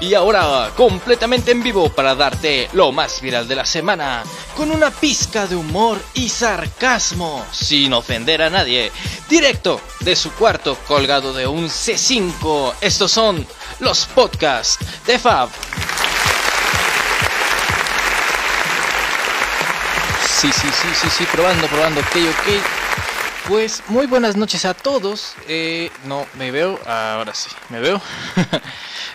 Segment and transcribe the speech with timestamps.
[0.00, 4.22] Y ahora, completamente en vivo para darte lo más viral de la semana,
[4.56, 8.92] con una pizca de humor y sarcasmo, sin ofender a nadie,
[9.28, 12.74] directo de su cuarto colgado de un C5.
[12.80, 13.44] Estos son
[13.80, 15.48] los podcasts de Fab.
[20.40, 22.77] Sí, sí, sí, sí, sí, probando, probando, ok, ok.
[23.48, 25.32] Pues muy buenas noches a todos.
[25.48, 28.00] Eh, no, me veo, ahora sí, me veo.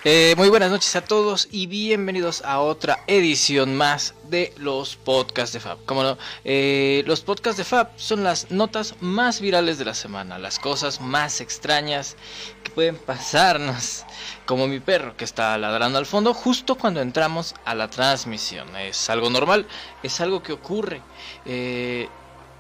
[0.06, 5.54] Eh, muy buenas noches a todos y bienvenidos a otra edición más de los podcasts
[5.54, 5.78] de Fab.
[5.86, 10.38] Como no, eh, los podcasts de Fab son las notas más virales de la semana,
[10.40, 12.18] las cosas más extrañas
[12.66, 14.04] que pueden pasarnos,
[14.46, 18.76] como mi perro que está ladrando al fondo justo cuando entramos a la transmisión.
[18.76, 19.66] Es algo normal,
[20.02, 21.02] es algo que ocurre.
[21.46, 22.10] Eh,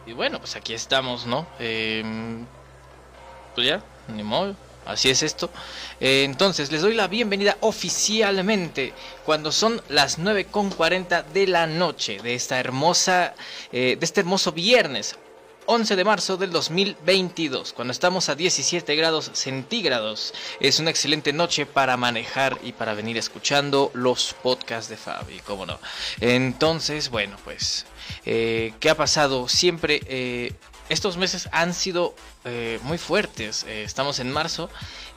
[0.06, 1.48] y bueno, pues aquí estamos, ¿no?
[3.56, 5.50] pues ya, ni modo Así es esto.
[6.00, 8.94] Eh, entonces, les doy la bienvenida oficialmente
[9.26, 13.34] cuando son las 9.40 de la noche de esta hermosa,
[13.72, 15.16] eh, de este hermoso viernes
[15.66, 20.33] 11 de marzo del 2022, cuando estamos a 17 grados centígrados.
[20.59, 25.66] Es una excelente noche para manejar y para venir escuchando los podcasts de Fabi, cómo
[25.66, 25.80] no.
[26.22, 27.86] Entonces, bueno, pues,
[28.25, 29.47] eh, ¿qué ha pasado?
[29.47, 30.02] Siempre
[30.89, 33.66] estos meses han sido eh, muy fuertes.
[33.67, 34.70] Eh, estamos en marzo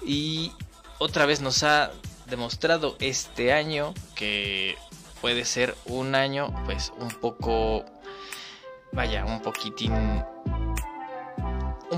[0.05, 0.53] y
[0.99, 1.93] otra vez nos ha
[2.27, 4.77] demostrado este año que
[5.21, 7.85] puede ser un año pues un poco,
[8.93, 9.93] vaya, un poquitín,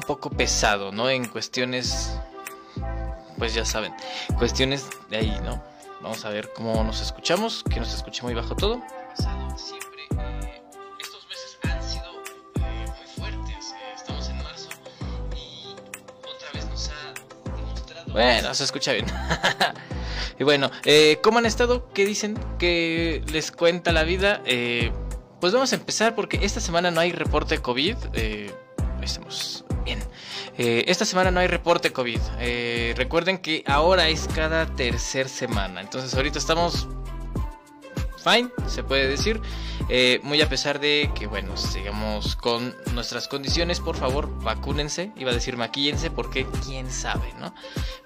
[0.08, 1.10] poco pesado, ¿no?
[1.10, 2.18] En cuestiones,
[3.36, 3.92] pues ya saben,
[4.38, 5.62] cuestiones de ahí, ¿no?
[6.00, 8.82] Vamos a ver cómo nos escuchamos, que nos escuche muy bajo todo.
[18.10, 19.04] Bueno, se escucha bien.
[20.40, 21.92] y bueno, eh, ¿cómo han estado?
[21.92, 22.36] ¿Qué dicen?
[22.58, 24.40] ¿Qué les cuenta la vida?
[24.46, 24.90] Eh,
[25.40, 27.96] pues vamos a empezar porque esta semana no hay reporte COVID.
[28.14, 28.50] Eh,
[29.02, 29.67] estamos.
[30.58, 32.20] Eh, esta semana no hay reporte COVID.
[32.96, 35.80] recuerden que ahora es cada tercer semana.
[35.80, 36.88] Entonces ahorita estamos
[38.18, 39.40] fine, se puede decir.
[39.88, 45.12] Eh, muy a pesar de que, bueno, sigamos con nuestras condiciones, por favor, vacúnense.
[45.16, 47.54] Iba a decir maquíllense porque quién sabe, ¿no?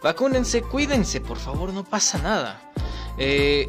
[0.02, 2.72] Vacúnense, cuídense, por favor, no pasa nada.
[3.18, 3.68] Eh,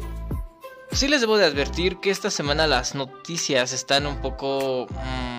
[0.92, 4.86] sí les debo de advertir que esta semana las noticias están un poco...
[4.90, 5.33] Mm,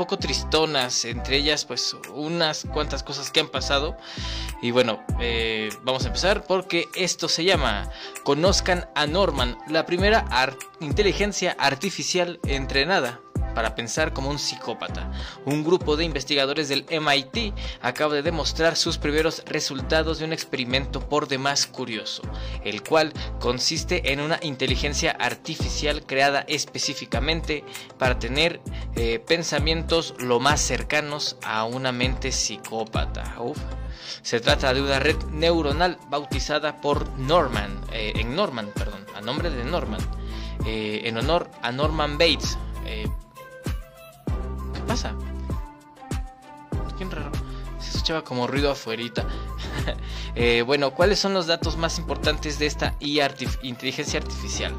[0.00, 3.98] poco tristonas, entre ellas pues unas cuantas cosas que han pasado.
[4.62, 7.86] Y bueno, eh, vamos a empezar porque esto se llama
[8.24, 10.24] Conozcan a Norman, la primera
[10.80, 13.20] inteligencia artificial entrenada
[13.54, 15.10] para pensar como un psicópata.
[15.44, 21.00] Un grupo de investigadores del MIT acaba de demostrar sus primeros resultados de un experimento
[21.08, 22.22] por demás curioso,
[22.64, 27.64] el cual consiste en una inteligencia artificial creada específicamente
[27.98, 28.60] para tener
[28.96, 33.36] eh, pensamientos lo más cercanos a una mente psicópata.
[34.22, 39.50] Se trata de una red neuronal bautizada por Norman, eh, en Norman, perdón, a nombre
[39.50, 40.00] de Norman,
[40.66, 42.58] eh, en honor a Norman Bates
[44.90, 45.14] pasa?
[46.98, 47.30] Qué raro.
[47.78, 49.24] Se escuchaba como ruido afuerita.
[50.36, 54.72] Eh, bueno, ¿cuáles son los datos más importantes de esta inteligencia artificial?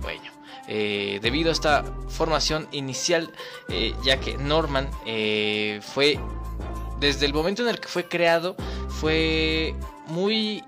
[0.00, 0.22] Bueno,
[0.68, 3.32] eh, debido a esta formación inicial,
[3.68, 4.88] eh, ya que Norman
[5.82, 6.20] fue,
[7.00, 8.54] desde el momento en el que fue creado,
[8.88, 9.74] fue
[10.06, 10.62] muy...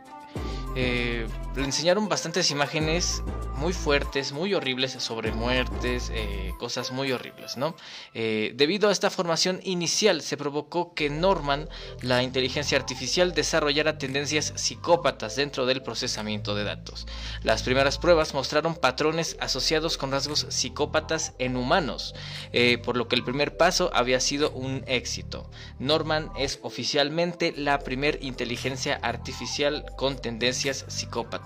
[1.56, 3.22] le enseñaron bastantes imágenes
[3.54, 7.76] muy fuertes, muy horribles sobre muertes, eh, cosas muy horribles, ¿no?
[8.12, 11.68] Eh, debido a esta formación inicial se provocó que Norman,
[12.02, 17.06] la inteligencia artificial, desarrollara tendencias psicópatas dentro del procesamiento de datos.
[17.42, 22.14] Las primeras pruebas mostraron patrones asociados con rasgos psicópatas en humanos,
[22.52, 25.48] eh, por lo que el primer paso había sido un éxito.
[25.78, 31.43] Norman es oficialmente la primer inteligencia artificial con tendencias psicópatas.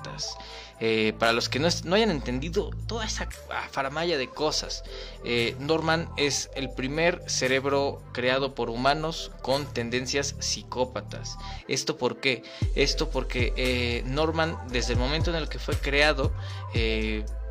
[0.80, 3.28] Eh, para los que no, hayan entendido toda esa
[3.70, 4.84] faramaya de cosas,
[5.24, 11.36] eh, Norman es el primer cerebro creado por humanos con tendencias psicópatas.
[11.66, 12.44] ¿Esto por qué?
[12.76, 16.32] Esto porque eh, Norman, desde el momento en el que fue creado,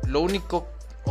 [0.04, 0.66] lo único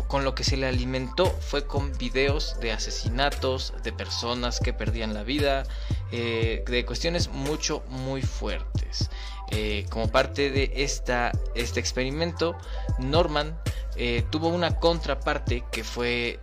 [0.08, 5.14] con lo que se le alimentó fue con videos de asesinatos, de personas que perdían
[5.14, 5.64] la vida,
[6.12, 9.10] de cuestiones mucho, muy fuertes.
[9.50, 12.58] Eh, como parte de esta, este experimento,
[13.00, 13.58] Norman
[13.96, 16.40] eh, tuvo una contraparte que fue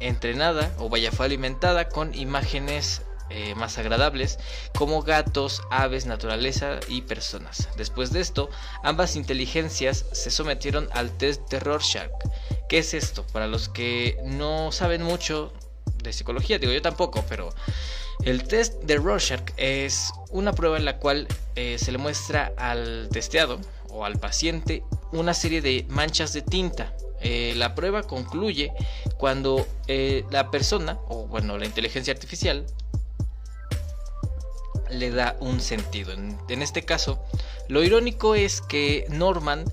[0.00, 4.38] entrenada o vaya fue alimentada con imágenes eh, más agradables,
[4.74, 7.68] como gatos, aves, naturaleza y personas.
[7.76, 8.48] Después de esto,
[8.82, 12.10] ambas inteligencias se sometieron al test de Rorschach.
[12.70, 13.26] ¿Qué es esto?
[13.26, 15.52] Para los que no saben mucho
[16.02, 17.50] de psicología, digo yo tampoco, pero
[18.24, 23.10] el test de Rorschach es una prueba en la cual eh, se le muestra al
[23.12, 23.60] testeado
[23.90, 26.94] o al paciente una serie de manchas de tinta.
[27.20, 28.72] Eh, la prueba concluye
[29.18, 29.66] cuando
[30.30, 32.64] la persona, o bueno, la inteligencia artificial,
[34.90, 36.12] le da un sentido.
[36.12, 37.22] En, este caso,
[37.68, 39.64] lo irónico es que Norman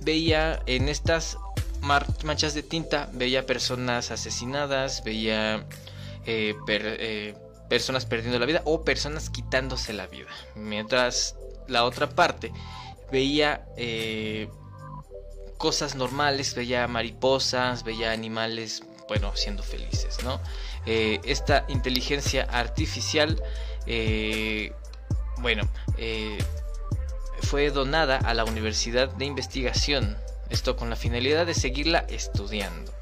[0.00, 1.38] veía en estas
[1.80, 5.66] manchas de tinta, veía personas asesinadas, veía
[7.68, 10.28] personas perdiendo la vida o personas quitándose la vida.
[10.54, 11.36] Mientras
[11.68, 12.52] la otra parte
[13.10, 14.48] veía eh,
[15.56, 20.40] cosas normales, veía mariposas, veía animales, bueno, siendo felices, ¿no?
[20.84, 23.42] Eh, esta inteligencia artificial,
[23.86, 24.72] eh,
[25.38, 25.68] bueno,
[27.42, 30.16] fue donada a la Universidad de Investigación,
[30.50, 32.92] esto con la finalidad de seguirla estudiando.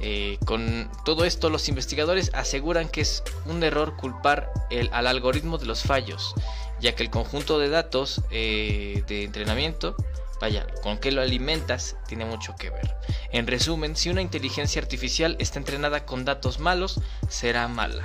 [0.00, 4.52] Eh, con todo esto, los investigadores aseguran que es un error culpar
[4.92, 6.34] al algoritmo de los fallos,
[6.80, 9.96] ya que el conjunto de datos eh, de entrenamiento,
[10.40, 12.96] vaya, con qué lo alimentas, tiene mucho que ver.
[13.32, 18.04] En resumen, si una inteligencia artificial está entrenada con datos malos, será mala.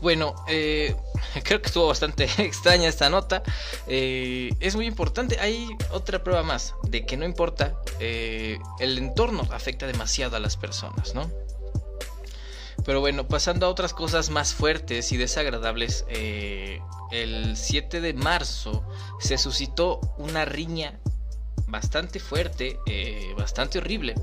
[0.00, 0.94] Bueno, eh,
[1.44, 3.42] creo que estuvo bastante extraña esta nota.
[3.86, 5.38] Eh, es muy importante.
[5.40, 10.56] Hay otra prueba más de que no importa, eh, el entorno afecta demasiado a las
[10.56, 11.30] personas, ¿no?
[12.86, 18.82] Pero bueno, pasando a otras cosas más fuertes y desagradables, el 7 de marzo
[19.20, 20.98] se suscitó una riña
[21.66, 22.78] bastante fuerte,
[23.36, 24.14] bastante horrible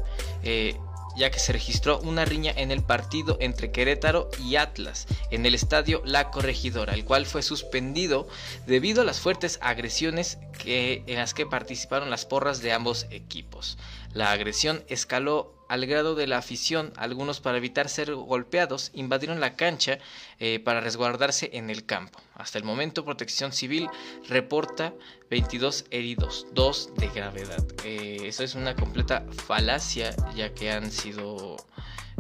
[1.16, 5.56] ya que se registró una riña en el partido entre Querétaro y Atlas en el
[5.56, 8.28] estadio La Corregidora, el cual fue suspendido
[8.66, 13.78] debido a las fuertes agresiones en las que participaron las porras de ambos equipos.
[14.12, 19.56] La agresión escaló al grado de la afición, algunos para evitar ser golpeados invadieron la
[19.56, 19.98] cancha
[20.38, 22.22] eh, para resguardarse en el campo.
[22.36, 23.90] Hasta el momento Protección Civil
[24.30, 24.94] reporta
[25.32, 27.66] 22 heridos, 2 de gravedad.
[27.86, 31.58] Eh, eso es una completa falacia ya que han sido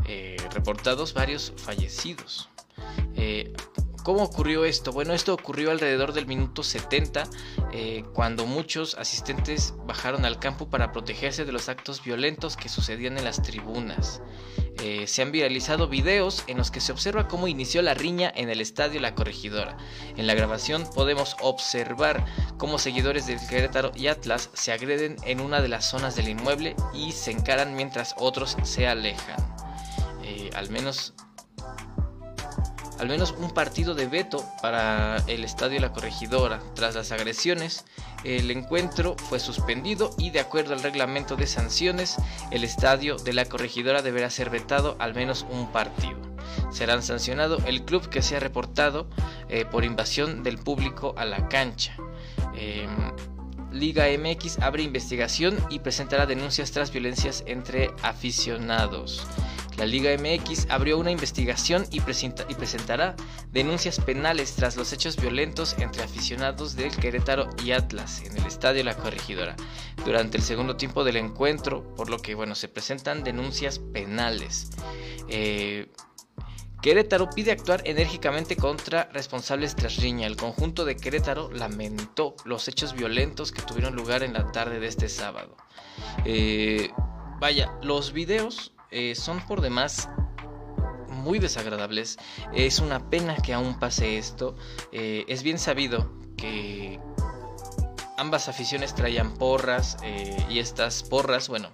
[0.08, 2.50] eh, reportados varios fallecidos.
[4.04, 4.92] ¿Cómo ocurrió esto?
[4.92, 7.24] Bueno, esto ocurrió alrededor del minuto 70,
[7.72, 13.18] eh, cuando muchos asistentes bajaron al campo para protegerse de los actos violentos que sucedían
[13.18, 14.22] en las tribunas.
[14.82, 18.50] Eh, se han viralizado videos en los que se observa cómo inició la riña en
[18.50, 19.78] el estadio La Corregidora.
[20.18, 22.26] En la grabación podemos observar
[22.58, 26.76] cómo seguidores del Querétaro y Atlas se agreden en una de las zonas del inmueble
[26.94, 29.38] y se encaran mientras otros se alejan.
[30.24, 31.14] Eh, al menos
[33.04, 36.62] al menos un partido de veto para el Estadio La Corregidora.
[36.74, 37.84] Tras las agresiones,
[38.24, 42.16] el encuentro fue suspendido y de acuerdo al reglamento de sanciones,
[42.52, 46.18] el Estadio de La Corregidora deberá ser vetado al menos un partido.
[46.72, 49.10] Serán sancionado el club que sea reportado
[49.50, 51.98] eh, por invasión del público a la cancha.
[52.56, 53.12] Em,
[53.74, 59.28] Liga MX abre investigación y presentará denuncias tras violencias entre aficionados.
[59.78, 63.16] La Liga MX abrió una investigación y, presentará
[63.52, 68.83] denuncias penales tras los hechos violentos entre aficionados del Querétaro y Atlas en el Estadio
[68.83, 69.56] La Corregidora
[70.06, 74.69] durante el segundo tiempo del encuentro, por lo que bueno, se presentan denuncias penales.
[75.28, 75.88] Eh,
[76.83, 80.28] Querétaro pide actuar enérgicamente contra responsables tras riña.
[80.28, 84.88] El conjunto de Querétaro lamentó los hechos violentos que tuvieron lugar en la tarde de
[84.88, 85.56] este sábado.
[86.26, 86.92] Eh,
[87.40, 90.09] vaya, los videos eh, son por demás
[91.09, 92.18] muy desagradables.
[92.54, 94.56] Es una pena que aún pase esto.
[94.92, 97.00] Eh, es bien sabido que
[98.18, 101.69] ambas aficiones traían porras eh, y estas porras, bueno,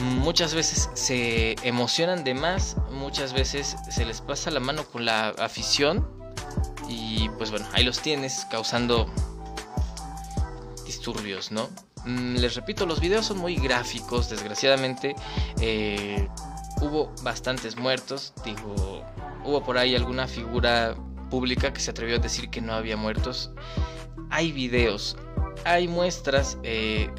[0.00, 5.28] muchas veces se emocionan de más, muchas veces se les pasa la mano con la
[5.30, 6.08] afición
[6.88, 9.06] y pues bueno, ahí los tienes causando
[10.84, 11.68] disturbios, ¿no?
[12.04, 15.14] Mm, les repito, los videos son muy gráficos, desgraciadamente.
[15.60, 16.28] Eh,
[16.80, 19.04] hubo bastantes muertos, digo,
[19.44, 20.96] hubo por ahí alguna figura
[21.30, 23.50] pública que se atrevió a decir que no había muertos.
[24.30, 25.16] Hay videos,
[25.64, 27.10] hay muestras eh,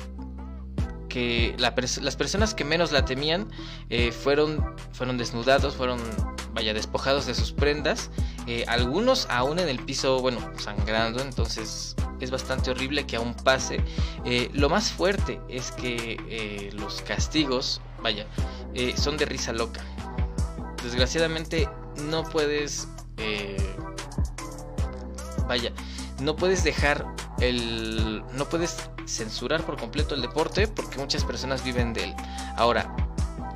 [1.10, 3.48] que las personas que menos la temían
[3.90, 6.00] eh, fueron, fueron desnudados, fueron,
[6.54, 8.10] vaya, despojados de sus prendas.
[8.68, 13.84] Algunos aún en el piso, bueno, sangrando, entonces es bastante horrible que aún pase.
[14.26, 18.26] Eh, lo más fuerte es que eh, los castigos, vaya,
[18.74, 19.82] eh, son de risa loca.
[20.84, 21.70] Desgraciadamente
[22.10, 22.88] no puedes...
[23.18, 23.76] Eh,
[25.48, 25.72] vaya,
[26.22, 27.06] no puedes dejar
[27.40, 28.24] el...
[28.34, 32.16] No puedes censurar por completo el deporte porque muchas personas viven de él.
[32.56, 32.96] Ahora,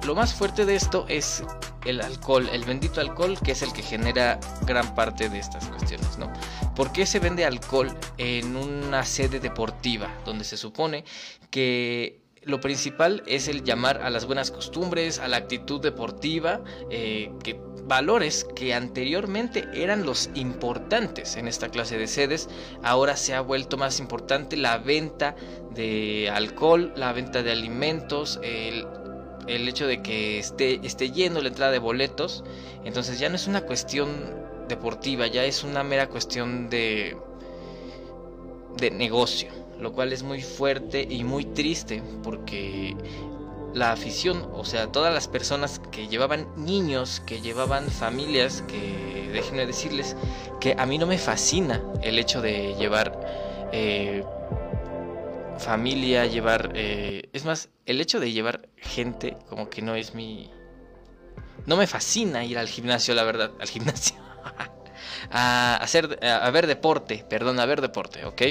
[0.06, 1.44] lo más fuerte de esto es
[1.86, 6.18] el alcohol, el bendito alcohol que es el que genera gran parte de estas cuestiones,
[6.18, 6.32] ¿no?
[6.76, 11.06] ¿Por qué se vende alcohol en una sede deportiva donde se supone
[11.50, 17.30] que lo principal es el llamar a las buenas costumbres, a la actitud deportiva, eh,
[17.44, 22.50] que valores que anteriormente eran los importantes en esta clase de sedes,
[22.84, 25.36] ahora se ha vuelto más importante la venta
[25.74, 28.86] de alcohol, la venta de alimentos, el,
[29.48, 32.44] el hecho de que esté, esté lleno la entrada de boletos,
[32.84, 34.10] entonces ya no es una cuestión
[34.68, 37.18] deportiva, ya es una mera cuestión de,
[38.78, 39.50] de negocio,
[39.80, 42.96] lo cual es muy fuerte y muy triste porque
[43.74, 49.66] la afición, o sea, todas las personas que llevaban niños, que llevaban familias, que déjenme
[49.66, 50.16] decirles
[50.60, 53.20] que a mí no me fascina el hecho de llevar
[53.72, 54.24] eh,
[55.60, 56.72] familia, llevar...
[56.76, 60.52] Eh, es más, el hecho de llevar gente como que no es mi...
[61.66, 64.16] No me fascina ir al gimnasio, la verdad, al gimnasio.
[65.32, 68.42] a hacer, a ver deporte, perdón, a ver deporte, ¿ok?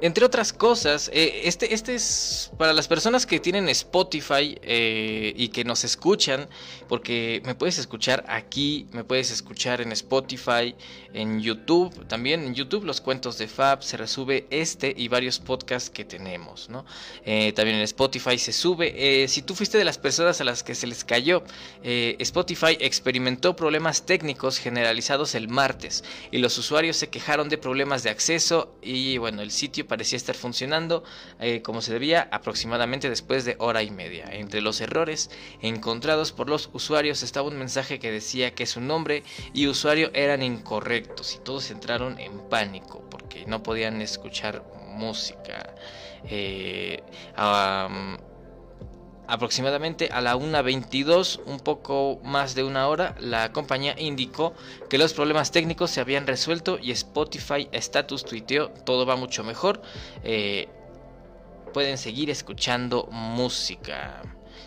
[0.00, 5.48] Entre otras cosas, eh, este, este es para las personas que tienen Spotify eh, y
[5.48, 6.48] que nos escuchan,
[6.88, 10.76] porque me puedes escuchar aquí, me puedes escuchar en Spotify,
[11.14, 15.90] en YouTube, también en YouTube los cuentos de Fab, se resube este y varios podcasts
[15.90, 16.84] que tenemos, ¿no?
[17.24, 19.26] Eh, también en Spotify se sube.
[19.26, 21.42] si tú fuiste de las personas a las que se les cayó,
[21.82, 28.10] Spotify experimentó problemas técnicos generalizados el martes y los usuarios se quejaron de problemas de
[28.10, 31.02] acceso y bueno, el sitio parecía estar funcionando
[31.40, 34.26] eh, como se debía aproximadamente después de hora y media.
[34.30, 35.30] Entre los errores
[35.62, 40.42] encontrados por los usuarios estaba un mensaje que decía que su nombre y usuario eran
[40.42, 45.74] incorrectos y todos entraron en pánico porque no podían escuchar música.
[46.24, 47.02] Eh,
[49.28, 54.54] Aproximadamente a la 1.22, un poco más de una hora, la compañía indicó
[54.88, 59.82] que los problemas técnicos se habían resuelto y Spotify Status tuiteó todo va mucho mejor.
[60.24, 60.66] Eh,
[61.74, 64.22] pueden seguir escuchando música.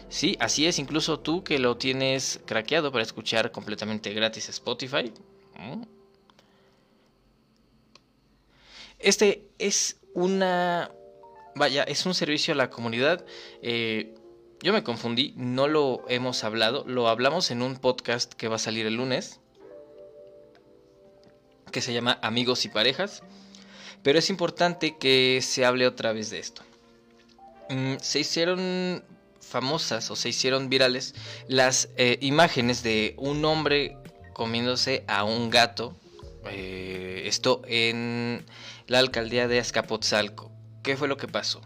[0.10, 5.12] Sí, así es, incluso tú que lo tienes craqueado para escuchar completamente gratis Spotify.
[9.00, 10.92] Este es una...
[11.56, 13.26] Vaya, es un servicio a la comunidad.
[13.64, 14.14] Eh,
[14.62, 18.60] yo me confundí, no lo hemos hablado, lo hablamos en un podcast que va a
[18.60, 19.40] salir el lunes,
[21.72, 23.24] que se llama Amigos y Parejas,
[24.04, 26.64] pero es importante que se hable otra vez de esto.
[27.70, 29.04] Mm, se hicieron
[29.40, 31.16] famosas o se hicieron virales
[31.48, 33.98] las eh, imágenes de un hombre
[34.34, 35.96] comiéndose a un gato,
[36.46, 38.46] eh, esto en
[38.88, 40.52] la alcaldía de Azcapotzalco.
[40.84, 41.62] ¿Qué fue lo que pasó?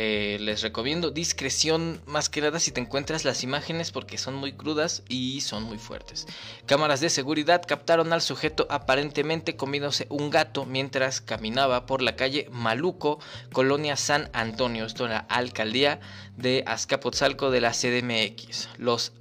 [0.00, 4.52] Eh, les recomiendo discreción más que nada si te encuentras las imágenes porque son muy
[4.52, 6.28] crudas y son muy fuertes.
[6.66, 12.48] Cámaras de seguridad captaron al sujeto aparentemente comiéndose un gato mientras caminaba por la calle
[12.52, 13.18] Maluco,
[13.52, 15.98] colonia San Antonio, esto la alcaldía
[16.36, 18.68] de Azcapotzalco de la CDMX.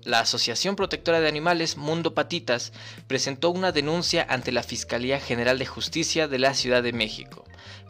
[0.04, 2.72] La Asociación Protectora de Animales Mundo Patitas
[3.08, 7.47] presentó una denuncia ante la Fiscalía General de Justicia de la Ciudad de México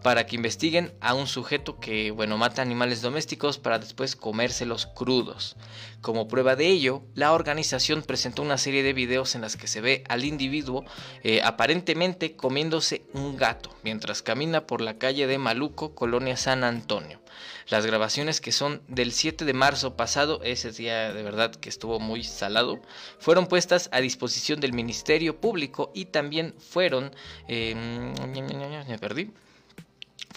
[0.08, 5.58] para que investiguen a un sujeto que, bueno, mata animales domésticos para después comérselos crudos.
[6.00, 9.82] Como prueba de ello, la organización presentó una serie de videos en las que se
[9.82, 10.86] ve al individuo
[11.24, 17.20] eh, aparentemente comiéndose un gato mientras camina por la calle de Maluco, Colonia San Antonio.
[17.68, 22.00] Las grabaciones que son del 7 de marzo pasado, ese día de verdad que estuvo
[22.00, 22.80] muy salado,
[23.20, 27.14] fueron puestas a disposición del Ministerio Público y también fueron...
[27.50, 27.76] Eh,
[28.88, 29.34] me perdí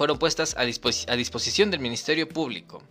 [0.01, 2.83] fueron puestas a, disposición del Ministerio Público.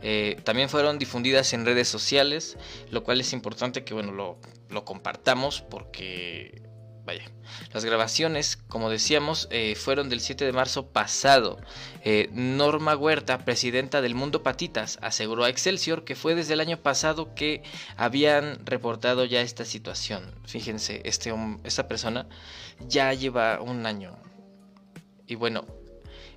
[0.00, 2.56] Eh, también fueron difundidas en redes sociales,
[2.90, 6.62] lo cual es importante que bueno, lo, compartamos porque,
[7.04, 7.30] vaya,
[7.74, 11.58] las grabaciones, como decíamos, eh, fueron del 7 de marzo pasado.
[12.02, 16.78] Eh, Norma Huerta, presidenta del Mundo Patitas, aseguró a Excelsior que fue desde el año
[16.78, 17.62] pasado que
[17.98, 20.34] habían reportado ya esta situación.
[20.46, 21.30] Fíjense, este,
[21.64, 22.26] esta persona
[22.88, 24.16] ya lleva un año.
[25.26, 25.66] Y bueno,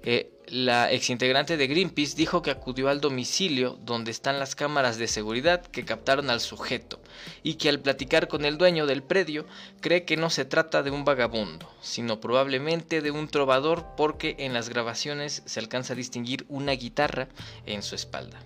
[0.03, 5.07] eh, la exintegrante de Greenpeace dijo que acudió al domicilio donde están las cámaras de
[5.07, 7.01] seguridad que captaron al sujeto
[7.43, 9.45] y que al platicar con el dueño del predio
[9.81, 14.53] cree que no se trata de un vagabundo, sino probablemente de un trovador porque en
[14.53, 17.27] las grabaciones se alcanza a distinguir una guitarra
[17.65, 18.39] en su espalda.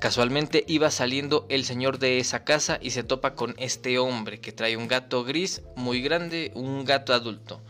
[0.00, 4.52] Casualmente iba saliendo el señor de esa casa y se topa con este hombre que
[4.52, 7.60] trae un gato gris muy grande, un gato adulto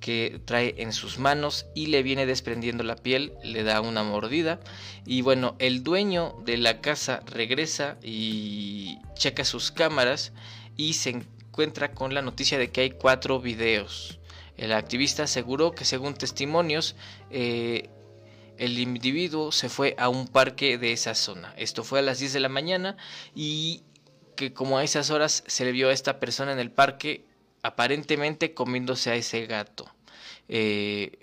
[0.00, 4.60] que trae en sus manos y le viene desprendiendo la piel, le da una mordida
[5.06, 10.32] y bueno, el dueño de la casa regresa y checa sus cámaras
[10.76, 14.18] y se encuentra con la noticia de que hay cuatro videos.
[14.56, 16.96] El activista aseguró que según testimonios
[17.30, 17.88] eh,
[18.56, 21.54] el individuo se fue a un parque de esa zona.
[21.56, 22.96] Esto fue a las 10 de la mañana
[23.34, 23.82] y
[24.36, 27.24] que como a esas horas se le vio a esta persona en el parque
[27.62, 29.90] aparentemente comiéndose a ese gato.
[30.48, 31.18] Eh,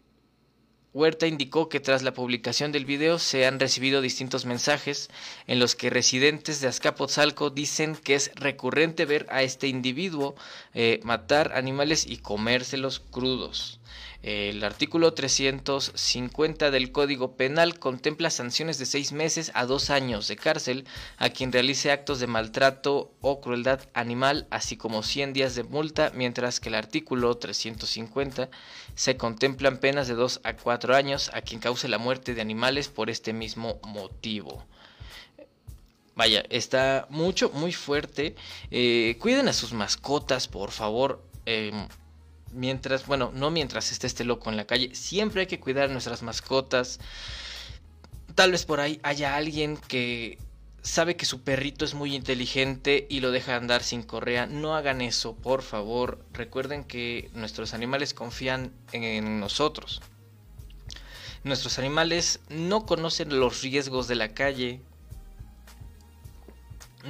[0.94, 5.10] Huerta indicó que tras la publicación del video se han recibido distintos mensajes
[5.46, 10.34] en los que residentes de Azcapotzalco dicen que es recurrente ver a este individuo
[10.74, 13.77] eh, matar animales y comérselos crudos.
[14.24, 20.36] El artículo 350 del Código Penal contempla sanciones de seis meses a dos años de
[20.36, 20.86] cárcel
[21.18, 26.12] a quien realice actos de maltrato o crueldad animal, así como 100 días de multa,
[26.16, 28.50] mientras que el artículo 350
[28.96, 32.88] se contemplan penas de dos a cuatro años a quien cause la muerte de animales
[32.88, 34.66] por este mismo motivo.
[36.18, 38.36] Vaya, está mucho, muy fuerte.
[38.72, 41.24] Eh, cuiden a sus mascotas, por favor.
[41.46, 41.88] Em,
[42.58, 46.24] mientras, bueno, no mientras esté este loco en la calle, siempre hay que cuidar nuestras
[46.24, 47.00] mascotas.
[48.36, 50.38] Tal vez por ahí haya alguien que
[50.82, 54.46] sabe que su perrito es muy inteligente y lo deja andar sin correa.
[54.46, 56.24] No hagan eso, por favor.
[56.34, 60.02] Recuerden que nuestros animales confían en nosotros.
[61.44, 64.82] Nuestros animales no conocen los riesgos de la calle.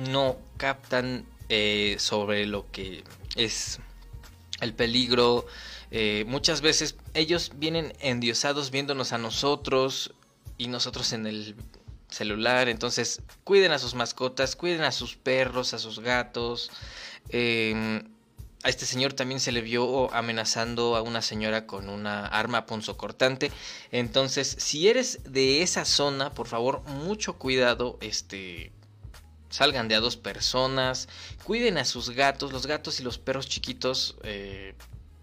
[0.09, 3.03] No captan eh, sobre lo que
[3.35, 3.79] es
[4.61, 5.45] el peligro.
[5.91, 10.13] Eh, muchas veces ellos vienen endiosados viéndonos a nosotros
[10.57, 11.55] y nosotros en el
[12.09, 12.69] celular.
[12.69, 16.71] Entonces, cuiden a sus mascotas, cuiden a sus perros, a sus gatos.
[17.29, 18.03] Em,
[18.63, 23.51] a este señor también se le vio amenazando a una señora con una arma punzocortante.
[23.91, 27.97] Entonces, si eres de esa zona, por favor, mucho cuidado.
[28.01, 28.71] Este,
[29.49, 31.07] salgan de a dos personas,
[31.43, 34.75] cuiden a sus gatos, los gatos y los perros chiquitos eh,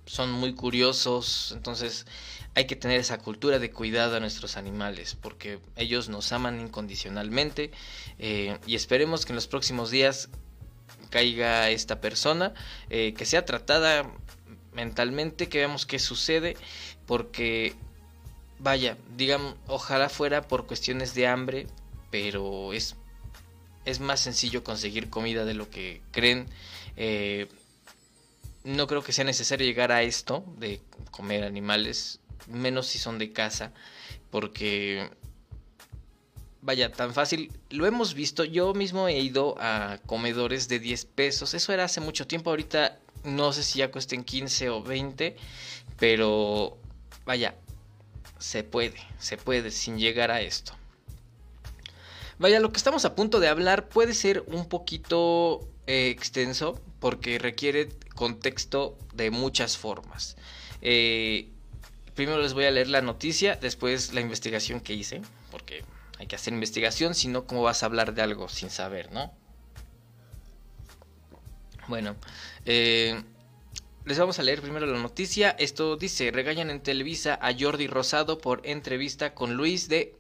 [0.07, 2.07] son muy curiosos, entonces
[2.55, 7.71] hay que tener esa cultura de cuidado a nuestros animales, porque ellos nos aman incondicionalmente
[8.19, 10.29] eh, y esperemos que en los próximos días
[11.11, 12.55] caiga esta persona,
[12.91, 14.11] eh, que sea tratada
[14.73, 16.57] mentalmente, que veamos qué sucede,
[17.07, 17.75] porque
[18.59, 21.67] vaya, digamos, ojalá fuera por cuestiones de hambre,
[22.11, 22.97] pero es
[23.85, 26.47] es más sencillo conseguir comida de lo que creen.
[26.97, 27.49] Eh,
[28.65, 33.33] no creo que sea necesario llegar a esto de comer animales, menos si son de
[33.33, 33.73] casa,
[34.31, 35.11] porque
[36.65, 37.53] vaya, tan fácil.
[37.71, 42.01] Lo hemos visto, yo mismo he ido a comedores de 10 pesos, eso era hace
[42.01, 45.37] mucho tiempo, ahorita no sé si ya cuesten 15 o 20,
[45.99, 46.79] pero
[47.27, 47.55] vaya,
[48.39, 50.73] se puede, se puede sin llegar a esto.
[52.39, 57.39] Vaya, lo que estamos a punto de hablar puede ser un poquito eh, extenso porque
[57.39, 60.37] requiere contexto de muchas formas.
[60.83, 61.49] Eh,
[62.15, 65.85] primero les voy a leer la noticia, después la investigación que hice, porque
[66.19, 69.33] hay que hacer investigación, si no, ¿cómo vas a hablar de algo sin saber, no?
[71.87, 72.17] Bueno,
[72.65, 73.23] eh,
[74.07, 75.51] les vamos a leer primero la noticia.
[75.51, 80.17] Esto dice, regañan en Televisa a Jordi Rosado por entrevista con Luis de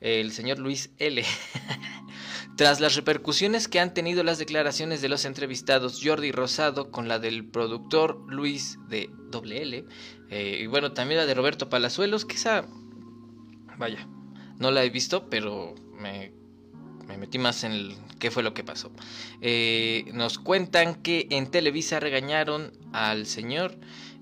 [0.00, 1.24] el señor Luis L.
[2.56, 7.18] Tras las repercusiones que han tenido las declaraciones de los entrevistados Jordi Rosado con la
[7.18, 9.84] del productor Luis de WL,
[10.30, 12.64] eh, y bueno, también la de Roberto Palazuelos, que esa,
[13.76, 14.06] vaya,
[14.58, 16.32] no la he visto, pero me,
[17.18, 18.92] metí más en el qué fue lo que pasó.
[19.40, 23.74] Eh, nos cuentan que en Televisa regañaron al señor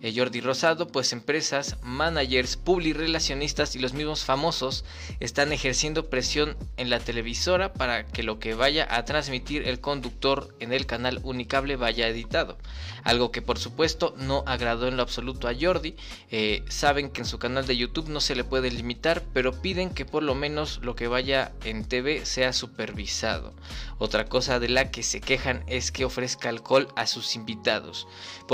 [0.02, 4.84] eh, Jordi Rosado, pues empresas, managers, relacionistas y los mismos famosos
[5.20, 10.56] están ejerciendo presión en la televisora para que lo que vaya a transmitir el conductor
[10.58, 12.58] en el canal Unicable vaya editado.
[13.04, 15.94] Algo que por supuesto no agradó en lo absoluto a Jordi.
[16.32, 19.90] Eh, saben que en su canal de YouTube no se le puede limitar, pero piden
[19.90, 23.54] que por lo menos lo que vaya en TV sea supervisado.
[23.98, 28.08] Otra cosa de la que se quejan es que ofrezca alcohol a sus invitados,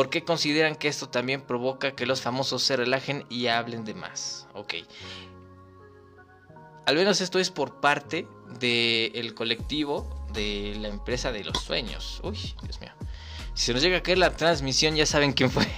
[0.08, 4.48] porque consideran que esto también provoca que los famosos se relajen y hablen de más.
[4.54, 4.72] Ok.
[6.86, 8.26] Al menos esto es por parte
[8.58, 12.22] del colectivo de la empresa de los sueños.
[12.22, 12.92] Uy, Dios mío.
[13.52, 15.68] Si se nos llega a caer la transmisión, ya saben quién fue.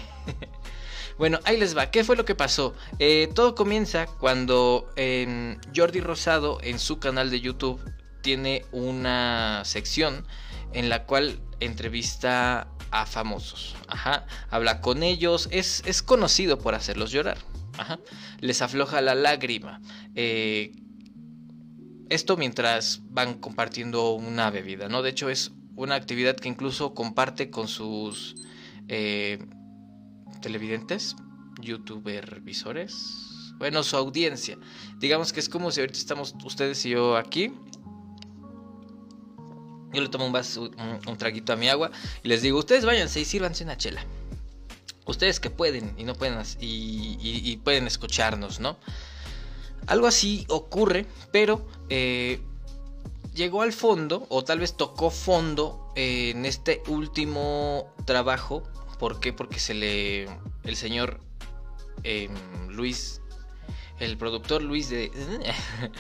[1.19, 1.91] bueno, ahí les va.
[1.91, 2.73] ¿Qué fue lo que pasó?
[3.01, 4.95] Eh, todo comienza cuando
[5.75, 7.83] Jordi Rosado en su canal de YouTube
[8.23, 10.25] tiene una sección
[10.73, 13.77] en la cual entrevista a famosos.
[13.89, 14.27] Ajá.
[14.51, 15.49] Habla con ellos.
[15.51, 17.39] Es, es conocido por hacerlos llorar.
[17.79, 17.99] Ajá.
[18.41, 19.81] Les afloja la lágrima.
[20.15, 20.73] Eh,
[22.09, 25.03] esto mientras van compartiendo una bebida, ¿no?
[25.03, 28.35] De hecho es una actividad que incluso comparte con sus
[28.89, 29.39] eh,
[30.43, 31.17] televidentes,
[31.61, 34.59] youtuber visores, bueno, su audiencia.
[34.99, 37.53] Digamos que es como si ahorita estamos ustedes y yo aquí.
[39.93, 40.71] Yo le tomo un, vaso,
[41.07, 41.91] un, traguito a mi agua
[42.23, 44.05] y les digo, ustedes váyanse y sírvanse una chela.
[45.07, 48.77] Ustedes que pueden y no pueden y pueden escucharnos, ¿no?
[49.87, 52.41] Algo así ocurre, pero eh,
[53.35, 58.63] llegó al fondo, o tal vez tocó fondo eh, en este último trabajo.
[58.99, 59.33] ¿Por qué?
[59.33, 60.29] Porque se le.
[60.65, 61.21] El señor
[62.03, 62.31] em,
[62.69, 63.21] Luis.
[63.99, 65.11] El productor Luis de.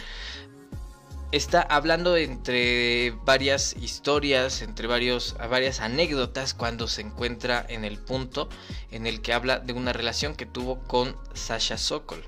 [1.33, 8.49] está hablando entre varias historias, entre varios, varias anécdotas cuando se encuentra en el punto
[8.91, 12.25] en el que habla de una relación que tuvo con Sasha Sokol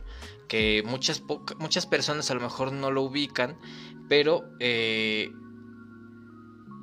[0.53, 1.23] que muchas,
[1.59, 3.57] muchas personas a lo mejor no lo ubican,
[4.07, 5.33] pero eh,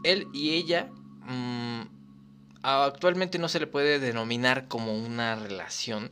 [0.04, 0.90] él y ella
[1.28, 1.82] mm,
[2.64, 6.10] actualmente no se le puede denominar como una relación,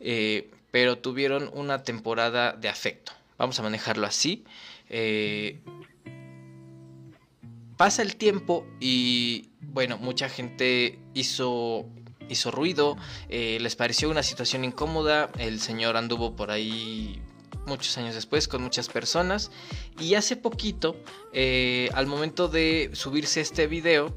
[0.00, 3.12] eh, pero tuvieron una temporada de afecto.
[3.38, 4.44] Vamos a manejarlo así.
[4.88, 5.60] Eh,
[7.76, 11.86] pasa el tiempo y bueno, mucha gente hizo
[12.28, 12.96] hizo ruido,
[13.28, 17.22] eh, les pareció una situación incómoda, el señor anduvo por ahí
[17.66, 19.50] muchos años después con muchas personas
[20.00, 20.96] y hace poquito,
[21.32, 24.14] eh, al momento de subirse este video,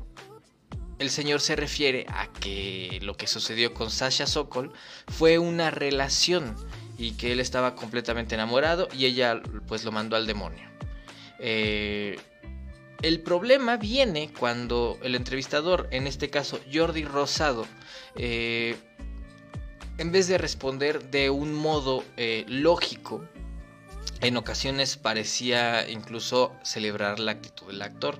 [0.99, 4.73] el señor se refiere a que lo que sucedió con Sasha Sokol
[5.07, 6.55] fue una relación
[6.99, 10.69] y que él estaba completamente enamorado y ella pues lo mandó al demonio.
[11.39, 12.19] Eh,
[13.01, 17.65] el problema viene cuando el entrevistador, en este caso Jordi Rosado,
[18.17, 18.75] eh,
[19.97, 23.23] en vez de responder de un modo eh, lógico,
[24.19, 28.19] en ocasiones parecía incluso celebrar la actitud del actor,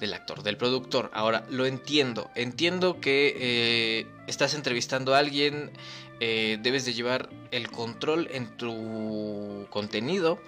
[0.00, 1.12] del actor, del productor.
[1.14, 5.70] Ahora, lo entiendo, entiendo que estás entrevistando a alguien,
[6.20, 10.38] debes de llevar el control en tu contenido,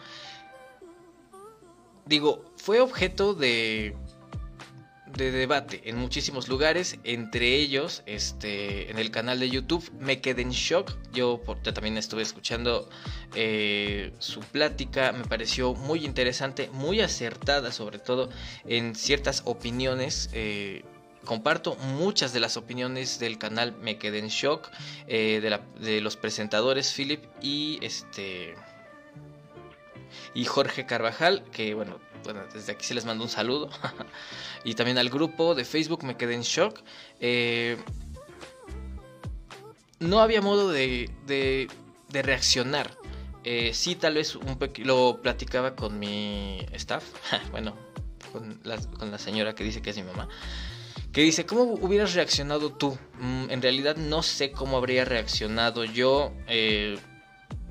[2.07, 3.95] digo, fue objeto de,
[5.17, 10.43] de debate en muchísimos lugares, entre ellos este, en el canal de YouTube Me Quedé
[10.43, 10.97] en Shock.
[11.13, 12.89] Yo, también estuve escuchando
[13.35, 18.31] eh, su plática, me pareció muy interesante, muy acertada sobre todo
[18.67, 20.31] en ciertas opiniones.
[20.33, 20.85] Eh,
[21.29, 24.71] comparto muchas de las opiniones del canal Me Quedé en Shock,
[25.09, 25.43] eh,
[25.79, 28.55] de, los presentadores Philip y este
[30.33, 33.69] y Jorge Carvajal, que bueno, bueno, desde aquí se les mando un saludo.
[34.65, 36.81] y también al grupo de Facebook me quedé en shock.
[37.21, 37.77] Eh,
[39.99, 41.69] no había modo de, de,
[42.23, 42.97] reaccionar.
[43.45, 47.05] Eh, sí, tal vez un lo platicaba con mi staff,
[47.51, 47.77] bueno,
[48.33, 50.27] con la señora que dice que es mi mamá
[51.19, 52.97] que dice, ¿cómo hubieras reaccionado tú?
[53.19, 56.33] Mm, en realidad no sé cómo habría reaccionado yo.
[56.47, 56.97] Eh,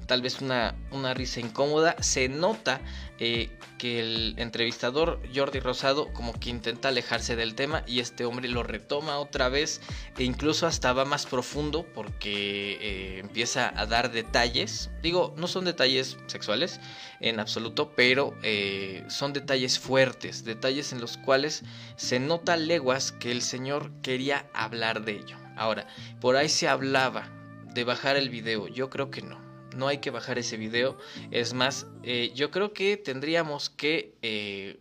[0.06, 1.96] tal vez una, una risa incómoda.
[2.02, 2.82] Se nota
[3.20, 8.48] eh, que el entrevistador Jordi Rosado como que intenta alejarse del tema y este hombre
[8.48, 9.82] lo retoma otra vez
[10.18, 14.90] e incluso hasta va más profundo porque eh, empieza a dar detalles.
[15.02, 16.80] Digo, no son detalles sexuales
[17.20, 21.64] en absoluto, pero eh, son detalles fuertes, detalles en los cuales
[21.96, 25.38] se nota leguas que el señor quería hablar de ello.
[25.56, 25.88] Ahora,
[26.20, 27.30] por ahí se hablaba
[27.74, 29.47] de bajar el video, yo creo que no
[29.78, 30.98] no hay que bajar ese video.
[31.32, 34.80] Es más, eh, yo creo que tendríamos que eh,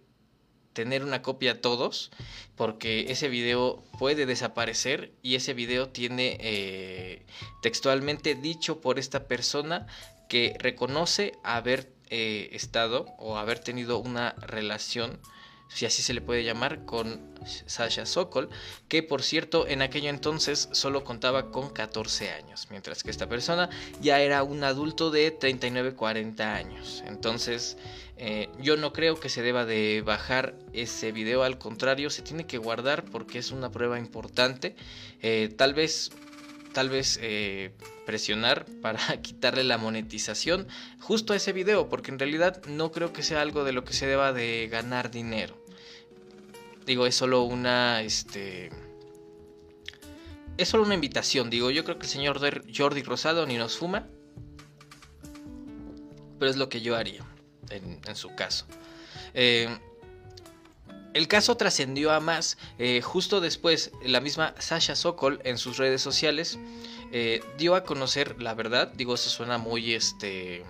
[0.72, 2.11] tener una copia todos,
[2.56, 7.26] porque ese video puede desaparecer y ese video tiene eh,
[7.62, 9.87] textualmente dicho por esta persona
[10.28, 15.18] que reconoce haber estado o haber tenido una relación
[15.68, 17.20] si así se le puede llamar, con
[17.66, 18.48] Sasha Sokol,
[18.88, 23.68] que por cierto en aquello entonces solo contaba con 14 años, mientras que esta persona
[24.00, 27.02] ya era un adulto de 39-40 años.
[27.07, 27.76] Entonces
[28.18, 32.46] eh, yo no creo que se deba de bajar ese video, al contrario, se tiene
[32.46, 34.74] que guardar porque es una prueba importante.
[35.22, 36.11] Eh, tal vez
[36.76, 37.70] tal vez eh,
[38.04, 40.68] presionar para quitarle la monetización
[41.00, 43.94] justo a ese video, porque en realidad no creo que sea algo de lo que
[43.94, 45.56] se deba de ganar dinero.
[46.84, 48.68] Digo, es solo una, este,
[50.58, 51.48] es solo una invitación.
[51.48, 52.38] Digo, yo creo que el señor
[52.76, 54.06] Jordi Rosado ni nos fuma,
[56.38, 57.24] pero es lo que yo haría
[57.70, 58.66] en, su caso.
[59.32, 59.66] Eh,
[61.16, 62.59] el caso trascendió a más.
[62.79, 66.59] Eh, justo después, la misma Sasha Sokol en sus redes sociales
[67.11, 68.92] eh, dio a conocer la verdad.
[68.94, 70.62] Digo, eso suena muy, este,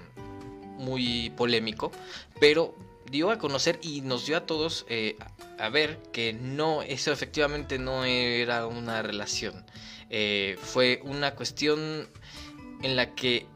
[0.78, 1.90] muy polémico,
[2.38, 2.76] pero
[3.10, 5.16] dio a conocer y nos dio a todos eh,
[5.58, 9.64] a ver que no, eso efectivamente no era una relación.
[10.60, 12.08] fue una cuestión
[12.82, 13.46] en la que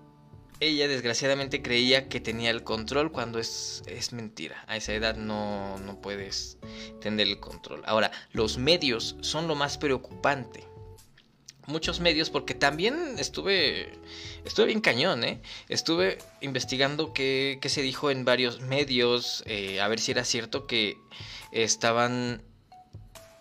[0.61, 4.63] ella desgraciadamente creía que tenía el control cuando es, es mentira.
[4.67, 6.59] A esa edad no, no puedes
[7.01, 7.83] tener el control.
[7.87, 10.65] Ahora, los medios son lo más preocupante.
[11.67, 13.93] Muchos medios, porque también estuve,
[14.45, 15.41] estuve bien cañón, ¿eh?
[15.69, 20.67] Estuve investigando qué, qué se dijo en varios medios, eh, a ver si era cierto
[20.67, 20.97] que
[21.53, 22.43] estaban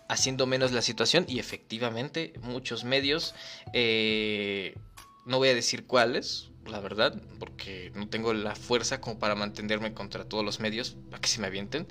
[0.08, 3.34] haciendo menos la situación y efectivamente muchos medios,
[3.72, 4.74] eh,
[5.24, 9.94] no voy a decir cuáles, la verdad, porque no tengo la fuerza como para mantenerme
[9.94, 11.86] contra todos los medios, para que se me avienten.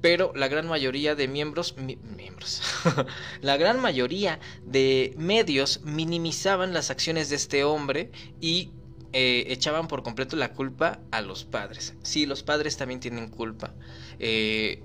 [0.00, 2.60] Pero la gran mayoría de miembros, miembros,
[3.40, 8.70] la gran mayoría de medios minimizaban las acciones de este hombre y
[9.14, 11.94] eh, echaban por completo la culpa a los padres.
[12.02, 13.72] Sí, los padres también tienen culpa.
[14.18, 14.82] Eh,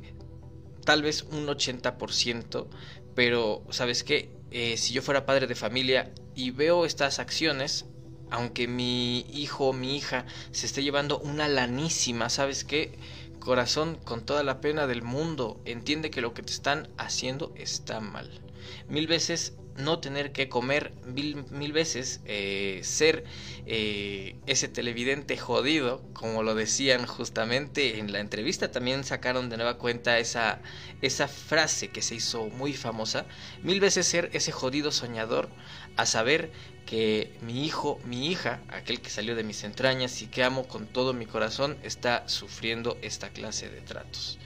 [0.86, 2.68] tal vez un 80%,
[3.16, 4.30] pero ¿sabes qué?
[4.52, 7.88] Eh, si yo fuera padre de familia y veo estas acciones,
[8.30, 12.98] aunque mi hijo o mi hija se esté llevando una lanísima, ¿sabes qué?
[13.40, 18.00] Corazón, con toda la pena del mundo, entiende que lo que te están haciendo está
[18.00, 18.42] mal.
[18.88, 23.24] Mil veces no tener que comer, mil, mil veces eh, ser
[23.66, 29.78] eh, ese televidente jodido, como lo decían justamente en la entrevista, también sacaron de nueva
[29.78, 30.62] cuenta esa,
[31.02, 33.26] esa frase que se hizo muy famosa,
[33.64, 35.50] mil veces ser ese jodido soñador,
[35.96, 36.52] a saber
[36.90, 40.88] que mi hijo, mi hija, aquel que salió de mis entrañas y que amo con
[40.88, 44.40] todo mi corazón, está sufriendo esta clase de tratos.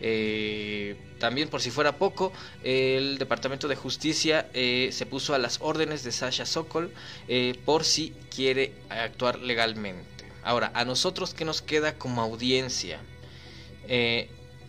[0.00, 2.32] Eh, también por si fuera poco,
[2.64, 6.90] el Departamento de Justicia eh, se puso a las órdenes de Sasha Sokol
[7.28, 10.24] eh, por si quiere actuar legalmente.
[10.42, 12.98] Ahora, a nosotros que nos queda como audiencia,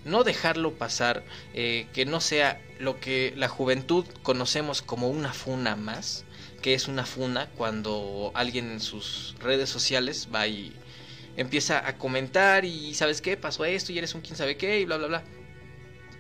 [0.04, 6.26] no dejarlo pasar, que no sea lo que la juventud conocemos como una funa más,
[6.62, 10.74] que es una funa cuando alguien en sus redes sociales va y
[11.36, 14.86] empieza a comentar y sabes qué, pasó esto y eres un quién sabe qué y
[14.86, 15.24] bla, bla, bla.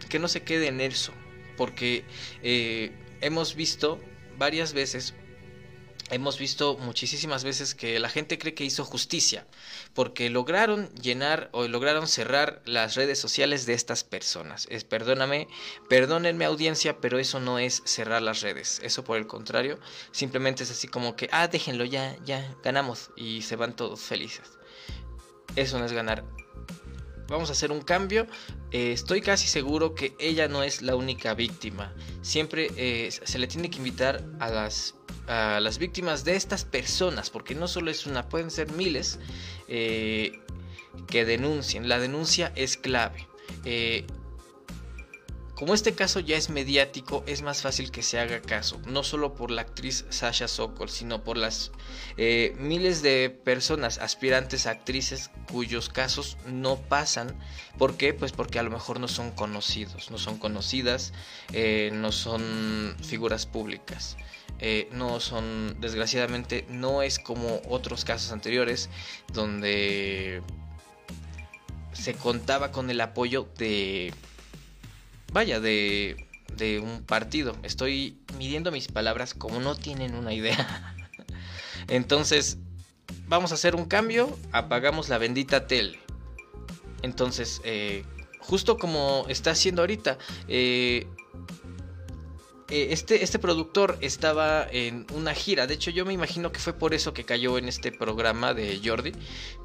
[0.09, 1.13] Que no se quede en eso,
[1.55, 2.03] porque
[2.43, 3.99] eh, hemos visto
[4.37, 5.13] varias veces
[6.11, 9.47] hemos visto muchísimas veces que la gente cree que hizo justicia,
[9.93, 14.67] porque lograron llenar o lograron cerrar las redes sociales de estas personas.
[14.69, 15.47] Es, perdóname,
[15.89, 18.79] perdónenme audiencia, pero eso no es cerrar las redes.
[18.83, 19.79] Eso por el contrario,
[20.11, 24.57] simplemente es así como que, ah, déjenlo ya, ya, ganamos y se van todos felices.
[25.55, 26.23] Eso no es ganar.
[27.27, 28.27] Vamos a hacer un cambio.
[28.71, 31.95] Eh, estoy casi seguro que ella no es la única víctima.
[32.21, 34.95] Siempre eh, se le tiene que invitar a las
[35.27, 39.19] a las víctimas de estas personas, porque no solo es una, pueden ser miles
[39.67, 40.39] eh,
[41.07, 41.87] que denuncien.
[41.87, 43.27] La denuncia es clave.
[43.65, 44.05] Eh,
[45.61, 49.35] como este caso ya es mediático, es más fácil que se haga caso, no solo
[49.35, 51.71] por la actriz Sasha Sokol, sino por las
[52.17, 57.37] eh, miles de personas aspirantes a actrices cuyos casos no pasan.
[57.77, 58.15] ¿Por qué?
[58.15, 61.13] Pues porque a lo mejor no son conocidos, no son conocidas,
[61.93, 64.17] no son figuras públicas.
[64.57, 68.89] Eh, no son, desgraciadamente, no es como otros casos anteriores
[69.31, 70.41] donde
[71.93, 74.11] se contaba con el apoyo de,
[75.31, 77.55] vaya, de, de un partido.
[77.63, 80.95] Estoy midiendo mis palabras como no tienen una idea.
[81.87, 82.57] Entonces,
[83.27, 85.99] vamos a hacer un cambio, apagamos la bendita tele.
[87.01, 88.03] Entonces, eh,
[88.39, 90.17] justo como está haciendo ahorita,
[90.47, 91.07] eh,
[92.69, 95.67] eh, este, este productor estaba en una gira.
[95.67, 98.79] De hecho, yo me imagino que fue por eso que cayó en este programa de
[98.83, 99.11] Jordi.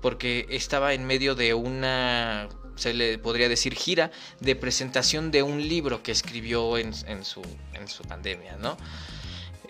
[0.03, 4.11] Porque estaba en medio de una, se le podría decir, gira
[4.41, 7.43] de presentación de un libro que escribió en, su,
[7.75, 8.77] en su pandemia, ¿no?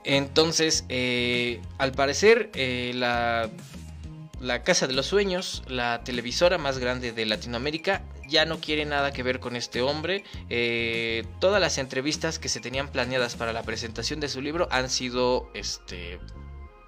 [0.04, 3.50] Entonces, eh, al parecer, eh, la
[4.40, 9.12] la Casa de los Sueños, la televisora más grande de Latinoamérica, ya no quiere nada
[9.12, 10.24] que ver con este hombre.
[10.50, 14.90] Eh, todas las entrevistas que se tenían planeadas para la presentación de su libro han
[14.90, 16.18] sido este,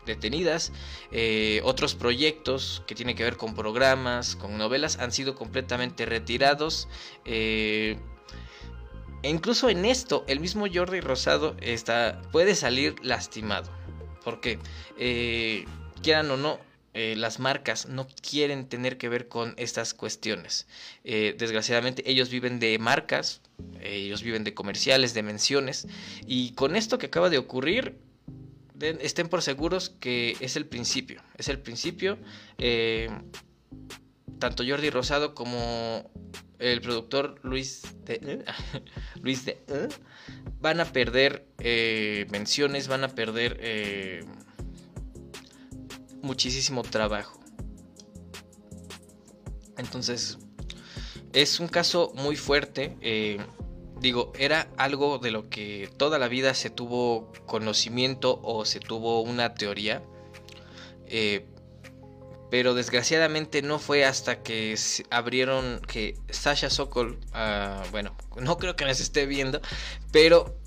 [0.09, 0.73] detenidas.
[1.12, 6.88] Eh, otros proyectos que tienen que ver con programas, con novelas, han sido completamente retirados.
[7.25, 7.97] Eh,
[9.23, 13.71] e incluso en esto, el mismo Jordi Rosado está, puede salir lastimado.
[14.25, 14.59] Porque,
[16.03, 16.59] quieran o no,
[16.94, 20.66] eh, las marcas no quieren tener que ver con estas cuestiones.
[21.05, 23.40] Eh, desgraciadamente ellos viven de marcas,
[23.81, 25.87] ellos viven de comerciales, de menciones,
[26.27, 27.94] y con esto que acaba de ocurrir,
[28.81, 32.19] estén por seguros que es el principio, es el principio.
[32.59, 33.09] Eh,
[34.38, 36.11] tanto Jordi Rosado como
[36.59, 38.45] el productor Luis de,
[39.23, 39.59] Luis de
[40.61, 41.47] van a perder
[42.31, 44.25] menciones, van a perder
[46.23, 47.38] muchísimo trabajo.
[49.79, 50.38] Entonces,
[51.33, 52.97] es un caso muy fuerte.
[53.01, 53.38] Eh,
[54.00, 59.20] digo, era algo de lo que toda la vida se tuvo conocimiento o se tuvo
[59.20, 60.02] una teoría.
[61.06, 61.46] Eh,
[62.50, 64.74] pero desgraciadamente no fue hasta que
[65.11, 69.61] abrieron que Sasha Sokol, ah, bueno, no creo que nos esté viendo,
[70.12, 70.58] pero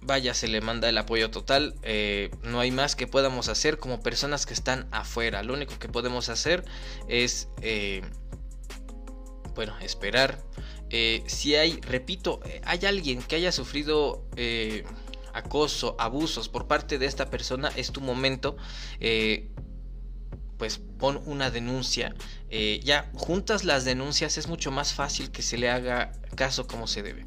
[0.00, 1.74] vaya, se le manda el apoyo total.
[1.82, 5.42] Eh, no hay más que podamos hacer como personas que están afuera.
[5.42, 6.64] Lo único que podemos hacer
[7.08, 8.02] es, eh,
[9.54, 10.38] bueno, esperar.
[10.96, 14.28] Eh, si hay, repito, hay alguien que haya sufrido
[15.32, 18.56] acoso, abusos por parte de esta persona, es tu momento.
[20.56, 22.14] pues pon una denuncia.
[22.84, 27.02] ya juntas las denuncias es mucho más fácil que se le haga caso como se
[27.02, 27.24] debe.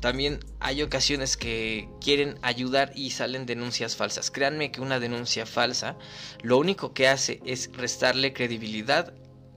[0.00, 4.30] También hay ocasiones que quieren ayudar y salen denuncias falsas.
[4.30, 5.98] Créanme que una denuncia falsa
[6.42, 9.12] lo único que hace es restarle credibilidad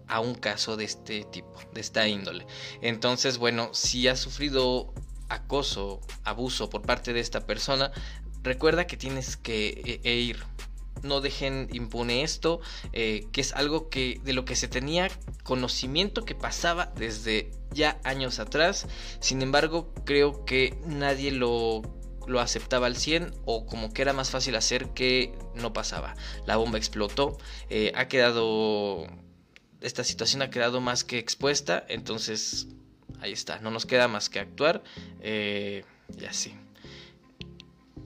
[0.08, 2.46] a un caso de este tipo, de esta índole.
[2.82, 4.94] Entonces, bueno, si has sufrido
[5.30, 7.92] acoso, abuso por parte de esta persona,
[8.44, 10.44] recuerda que tienes que e, e ir
[11.02, 12.62] no dejen impune esto,
[12.94, 15.10] eh, que es algo que de lo que se tenía
[15.44, 18.88] conocimiento que pasaba desde ya años atrás.
[19.20, 21.82] Sin embargo, creo que nadie lo
[22.28, 26.16] lo aceptaba al 100 o como que era más fácil hacer que no pasaba.
[26.46, 27.38] La bomba explotó,
[27.70, 29.06] eh, ha quedado,
[29.84, 32.68] esta situación ha quedado más que expuesta, entonces
[33.20, 34.84] ahí está, no nos queda más que actuar
[35.22, 35.84] eh,
[36.20, 36.54] y así.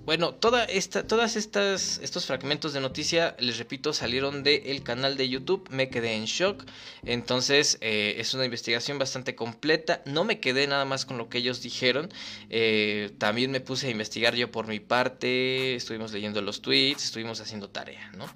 [0.08, 5.28] Bueno, toda esta, todas estas estos fragmentos de noticia, les repito, salieron del canal de
[5.28, 5.68] YouTube.
[5.70, 6.64] Me quedé en shock.
[7.04, 10.02] Entonces eh, es una investigación bastante completa.
[10.06, 12.08] No me quedé nada más con lo que ellos dijeron.
[12.50, 15.76] Eh, también me puse a investigar yo por mi parte.
[15.76, 18.28] Estuvimos leyendo los tweets, estuvimos haciendo tarea, ¿no?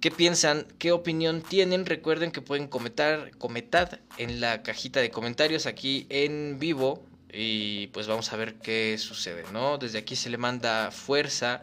[0.00, 0.66] ¿Qué piensan?
[0.78, 1.84] ¿Qué opinión tienen?
[1.84, 8.06] Recuerden que pueden comentar, comentar en la cajita de comentarios aquí en vivo y pues
[8.06, 9.76] vamos a ver qué sucede, ¿no?
[9.76, 11.62] Desde aquí se le manda fuerza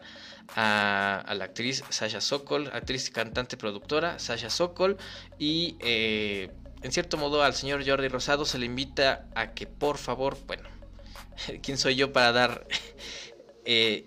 [0.54, 4.98] a, la actriz Sasha Sokol, actriz, cantante, productora Sasha Sokol
[5.40, 9.98] y eh, en cierto modo al señor Jordi Rosado se le invita a que por
[9.98, 10.68] favor, bueno,
[11.62, 12.68] ¿quién soy yo para dar
[13.64, 14.06] eh,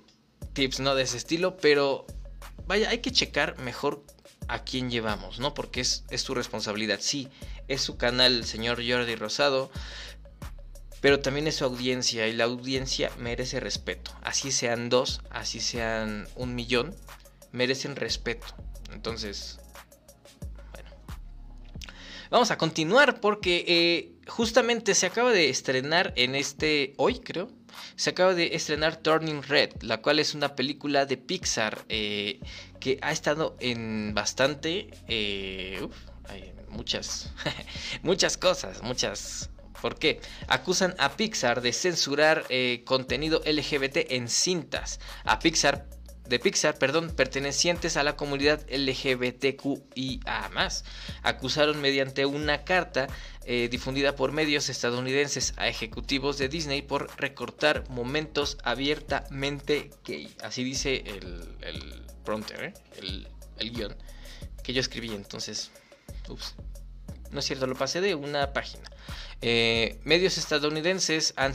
[0.53, 0.95] tips, ¿no?
[0.95, 2.05] De ese estilo, pero
[2.65, 4.05] vaya, hay que checar mejor
[4.51, 5.53] a quién llevamos, ¿no?
[5.53, 7.29] Porque es, es su responsabilidad, sí,
[7.67, 9.71] es su canal, señor Jordi Rosado
[11.01, 14.11] pero también es su audiencia y la audiencia merece respeto.
[14.21, 16.95] Así sean dos, así sean un millón,
[17.51, 18.45] merecen respeto.
[18.93, 19.59] Entonces,
[20.71, 20.89] bueno.
[22.29, 27.49] Vamos a continuar porque eh, justamente se acaba de estrenar en este, hoy creo,
[27.95, 32.39] se acaba de estrenar Turning Red, la cual es una película de Pixar eh,
[32.79, 34.89] que ha estado en bastante...
[35.07, 35.87] Eh,
[36.29, 37.31] hay muchas,
[38.03, 39.49] muchas cosas, muchas
[39.81, 40.21] ¿Por qué?
[40.47, 44.99] Acusan a Pixar de censurar eh, contenido LGBT en cintas.
[45.23, 45.87] A Pixar
[46.31, 50.49] de Pixar, perdón, pertenecientes a la comunidad LGBTQIA+.
[51.23, 53.07] Acusaron mediante una carta
[53.43, 60.33] eh, difundida por medios estadounidenses a ejecutivos de Disney por recortar momentos abiertamente gay.
[60.41, 62.73] Así dice el, el prompter, ¿eh?
[62.97, 63.95] el, el guion
[64.63, 65.13] que yo escribí.
[65.13, 65.69] Entonces,
[66.29, 66.55] ups.
[67.31, 68.89] No es cierto, lo pasé de una página.
[69.43, 71.53] Eh, medios estadounidenses han,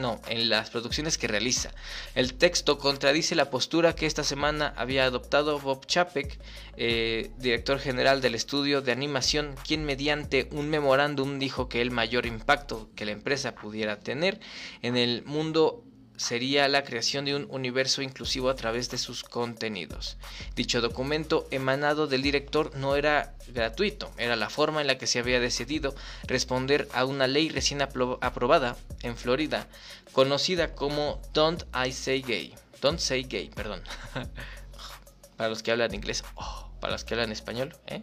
[0.00, 1.70] no, en las producciones que realiza.
[2.14, 6.38] El texto contradice la postura que esta semana había adoptado Bob Chapek,
[6.78, 12.26] eh, director general del estudio de animación, quien mediante un memorándum dijo que el mayor
[12.26, 14.40] impacto que la empresa pudiera tener
[14.82, 15.85] en el mundo
[16.16, 20.16] sería la creación de un universo inclusivo a través de sus contenidos.
[20.54, 25.18] Dicho documento emanado del director no era gratuito, era la forma en la que se
[25.18, 25.94] había decidido
[26.24, 29.68] responder a una ley recién aprobada en Florida,
[30.12, 32.54] conocida como Don't I Say Gay.
[32.80, 33.82] Don't Say Gay, perdón.
[35.36, 38.02] para los que hablan inglés, oh, para los que hablan español, ¿eh?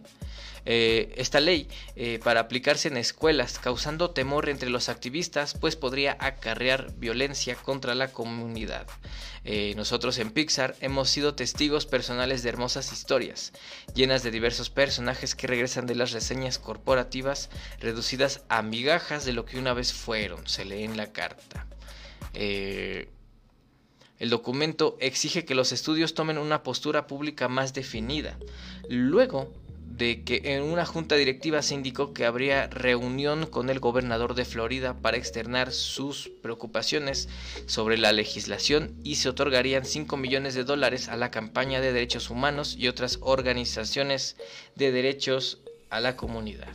[0.66, 6.16] Eh, esta ley eh, para aplicarse en escuelas, causando temor entre los activistas, pues podría
[6.20, 8.86] acarrear violencia contra la comunidad.
[9.44, 13.52] Eh, nosotros en Pixar hemos sido testigos personales de hermosas historias,
[13.94, 19.44] llenas de diversos personajes que regresan de las reseñas corporativas, reducidas a migajas de lo
[19.44, 21.66] que una vez fueron, se lee en la carta.
[22.32, 28.38] el documento exige que los estudios tomen una postura pública más definida.
[28.88, 29.52] Luego,
[29.86, 34.44] de que en una junta directiva se indicó que habría reunión con el gobernador de
[34.44, 37.28] Florida para externar sus preocupaciones
[37.66, 42.30] sobre la legislación y se otorgarían 5 millones de dólares a la campaña de derechos
[42.30, 44.36] humanos y otras organizaciones
[44.74, 46.74] de derechos a la comunidad.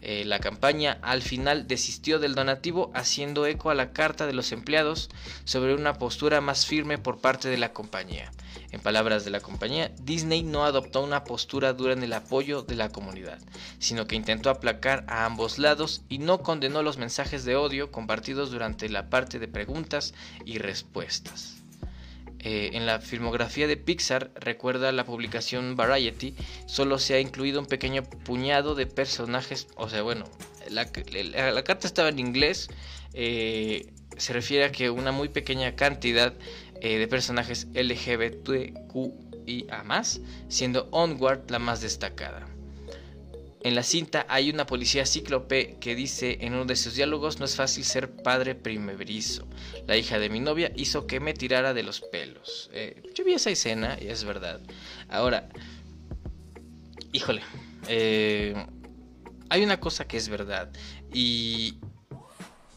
[0.00, 4.52] Eh, la campaña al final desistió del donativo haciendo eco a la carta de los
[4.52, 5.08] empleados
[5.44, 8.30] sobre una postura más firme por parte de la compañía.
[8.70, 12.76] En palabras de la compañía, Disney no adoptó una postura dura en el apoyo de
[12.76, 13.38] la comunidad,
[13.78, 18.50] sino que intentó aplacar a ambos lados y no condenó los mensajes de odio compartidos
[18.50, 20.12] durante la parte de preguntas
[20.44, 21.58] y respuestas.
[22.40, 26.36] Eh, en la filmografía de Pixar, recuerda la publicación Variety,
[26.66, 30.24] solo se ha incluido un pequeño puñado de personajes, o sea, bueno,
[30.70, 30.84] la,
[31.64, 32.68] carta estaba en inglés,
[33.12, 36.32] eh, se refiere a que una muy pequeña cantidad
[36.80, 38.74] eh, de personajes LGBTQIA,
[40.48, 42.57] siendo Onward la más destacada.
[43.62, 47.44] En la cinta hay una policía cíclope que dice en uno de sus diálogos no
[47.44, 49.48] es fácil ser padre primerizo.
[49.86, 52.70] La hija de mi novia hizo que me tirara de los pelos.
[52.72, 54.60] Eh, yo vi esa escena y es verdad.
[55.08, 55.48] Ahora,
[57.12, 57.42] híjole,
[57.88, 58.54] eh,
[59.50, 60.70] hay una cosa que es verdad
[61.12, 61.78] y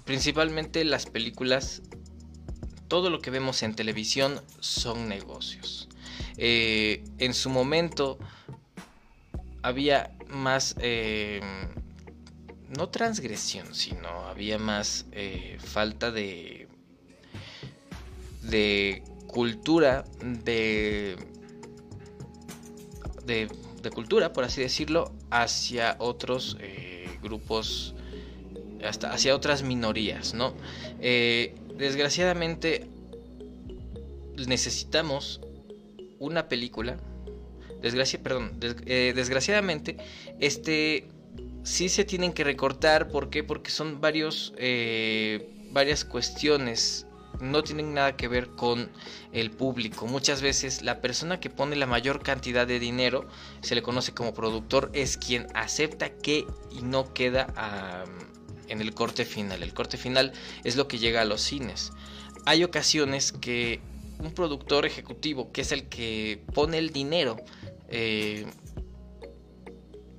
[0.06, 1.84] principalmente las películas
[2.88, 5.88] todo lo que vemos en televisión son negocios.
[6.38, 8.18] Eh, en su momento
[9.62, 11.42] había más, eh,
[12.78, 16.68] no transgresión, sino había más eh, falta de,
[18.44, 21.16] de cultura, de,
[23.26, 23.50] de,
[23.94, 26.58] cultura, por así decirlo, hacia otros
[27.22, 27.94] grupos,
[28.84, 30.54] hasta hacia otras minorías, ¿no?
[31.00, 32.90] desgraciadamente
[34.48, 35.42] necesitamos
[36.20, 36.98] una película.
[37.82, 39.98] Perdón, eh, desgraciadamente,
[40.40, 41.08] este
[41.64, 43.10] sí se tienen que recortar.
[43.10, 43.44] ¿Por qué?
[43.44, 47.08] Porque son varios, eh, varias cuestiones.
[47.40, 48.92] No tienen nada que ver con
[49.32, 50.06] el público.
[50.06, 53.28] Muchas veces la persona que pone la mayor cantidad de dinero,
[53.62, 57.48] se le conoce como productor, es quien acepta que y no queda
[58.68, 59.64] en el corte final.
[59.64, 61.92] El corte final es lo que llega a los cines.
[62.46, 63.82] Hay ocasiones que
[64.20, 67.38] un productor ejecutivo, que es el que pone el dinero,
[67.92, 68.46] eh,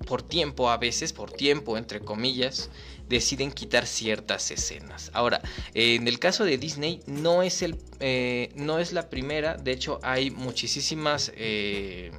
[0.07, 2.71] por tiempo, a veces, por tiempo, entre comillas,
[3.09, 5.11] deciden quitar ciertas escenas.
[5.15, 5.41] Ahora,
[5.75, 10.01] en el caso de Disney, no es, el, eh, no es la primera, de hecho
[10.03, 12.13] hay muchísimas eh,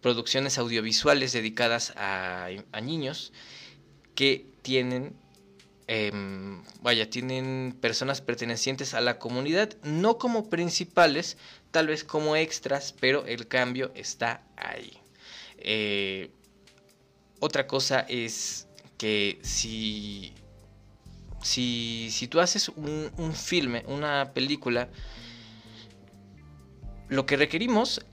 [0.00, 2.48] producciones audiovisuales dedicadas a,
[2.82, 3.32] niños
[4.14, 5.16] que tienen
[5.88, 11.36] Em, vaya, tienen personas pertenecientes a la comunidad, no como principales,
[11.72, 14.92] tal vez como extras, pero el cambio está ahí.
[15.58, 16.30] Eh,
[17.40, 18.68] otra cosa es
[18.98, 20.32] que si,
[21.42, 24.88] si, si tú haces un, filme, una película,
[27.08, 28.04] lo que requerimos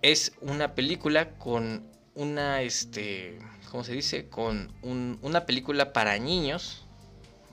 [0.00, 3.38] es una película con una, este,
[3.70, 4.28] ¿cómo se dice?
[4.28, 6.86] Con una película para niños,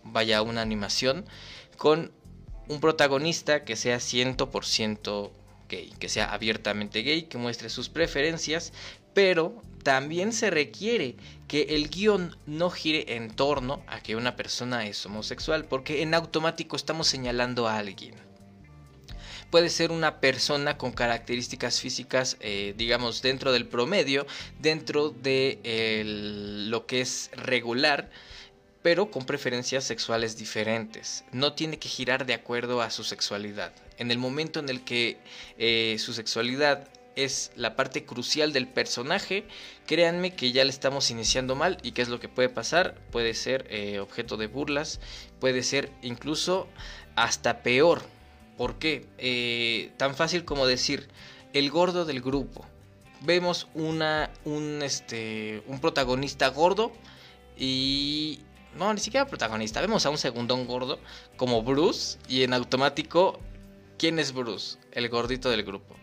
[0.04, 1.26] vaya una animación,
[1.78, 2.14] con
[2.68, 5.32] un protagonista que sea 100%
[5.70, 8.74] gay, que sea abiertamente gay, que muestre sus preferencias,
[9.14, 11.16] pero también se requiere
[11.48, 16.14] que el guion no gire en torno a que una persona es homosexual, porque en
[16.14, 18.16] automático estamos señalando a alguien.
[19.52, 24.26] Puede ser una persona con características físicas, eh, digamos, dentro del promedio,
[24.60, 25.62] dentro de
[26.68, 28.10] lo que es regular,
[28.86, 31.24] pero con preferencias sexuales diferentes.
[31.32, 33.74] No tiene que girar de acuerdo a su sexualidad.
[33.98, 35.18] En el momento en el que
[35.58, 39.48] eh, su sexualidad es la parte crucial del personaje,
[39.88, 43.34] créanme que ya le estamos iniciando mal y qué es lo que puede pasar, puede
[43.34, 45.00] ser eh, objeto de burlas,
[45.40, 46.68] puede ser incluso
[47.16, 48.04] hasta peor,
[48.56, 49.08] ¿Por qué?
[49.18, 51.08] Eh, tan fácil como decir,
[51.54, 52.64] el gordo del grupo.
[53.22, 56.92] Vemos una, un, este, un protagonista gordo
[57.58, 58.42] y...
[58.76, 59.82] No, ni siquiera protagonista.
[59.82, 61.00] Vemos a un segundón gordo
[61.38, 63.40] como Bruce y en automático,
[63.98, 64.78] ¿quién es Bruce?
[64.92, 65.96] El gordito del grupo.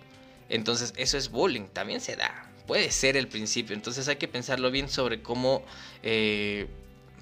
[0.49, 2.51] Entonces eso es bullying, también se da.
[2.66, 3.75] puede ser el principio.
[3.75, 5.62] Entonces hay que pensarlo bien sobre cómo
[6.03, 6.68] eh,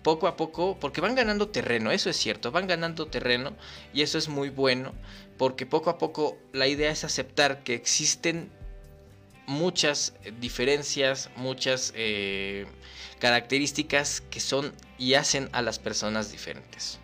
[0.03, 3.55] poco a poco, porque van ganando terreno, eso es cierto, van ganando terreno
[3.93, 4.93] y eso es muy bueno,
[5.39, 8.51] porque poco a poco la idea es aceptar que existen
[9.51, 12.67] muchas diferencias, muchas eh,
[13.19, 17.01] características que son y hacen a las personas diferentes.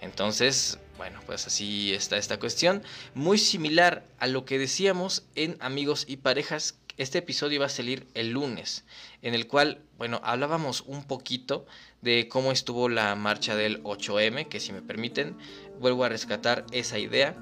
[0.00, 2.82] Entonces, bueno, pues así está esta cuestión.
[3.14, 6.78] Muy similar a lo que decíamos en Amigos y Parejas.
[6.96, 8.84] Este episodio va a salir el lunes,
[9.20, 11.66] en el cual, bueno, hablábamos un poquito
[12.00, 15.36] de cómo estuvo la marcha del 8M, que si me permiten,
[15.78, 17.36] vuelvo a rescatar esa idea.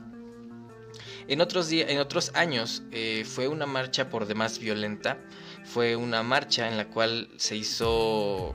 [1.30, 5.16] En otros, en otros años eh, fue una marcha por demás violenta,
[5.64, 8.52] fue una marcha en la cual se hizo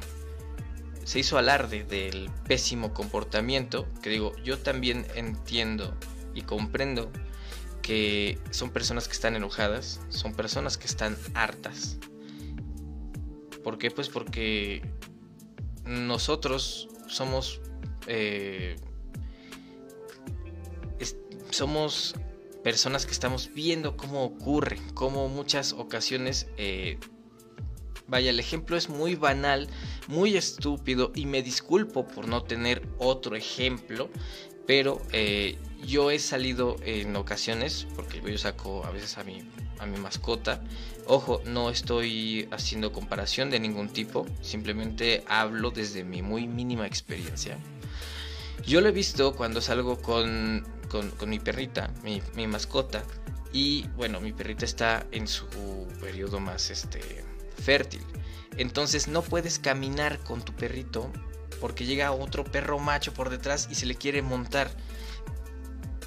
[1.05, 5.95] se hizo alarde del pésimo comportamiento, que digo, yo también entiendo
[6.33, 7.13] y comprendo
[7.81, 11.97] que son personas que están enojadas, son personas que están hartas.
[13.63, 13.89] ¿Por qué?
[13.89, 14.81] Pues porque
[15.85, 17.61] nosotros somos
[18.07, 18.75] eh,
[21.51, 22.15] somos
[22.65, 26.97] personas que estamos viendo cómo ocurre, cómo muchas ocasiones eh,
[28.07, 29.67] Vaya, el ejemplo es muy banal,
[30.07, 34.09] muy estúpido y me disculpo por no tener otro ejemplo,
[34.65, 39.47] pero eh, yo he salido en ocasiones, porque yo saco a veces a mi,
[39.77, 40.63] a mi mascota,
[41.05, 47.59] ojo, no estoy haciendo comparación de ningún tipo, simplemente hablo desde mi muy mínima experiencia.
[48.65, 53.03] Yo lo he visto cuando salgo con, con, mi perrita, mi, mascota,
[53.51, 55.47] y bueno, mi perrita está en su
[56.01, 57.23] periodo más este
[57.63, 58.01] fértil.
[58.57, 61.11] Entonces no puedes caminar con tu perrito
[61.59, 64.69] porque llega otro perro macho por detrás y se le quiere montar.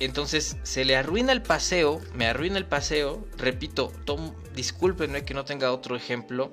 [0.00, 3.26] Entonces se le arruina el paseo, me arruina el paseo.
[3.36, 6.52] Repito, tom, discúlpenme que no tenga otro ejemplo,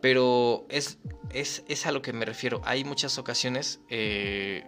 [0.00, 0.98] pero es,
[1.30, 2.60] es, es, a lo que me refiero.
[2.64, 4.64] Hay muchas ocasiones eh,